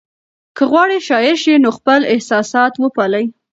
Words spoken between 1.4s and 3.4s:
شئ نو خپل احساسات وپالئ.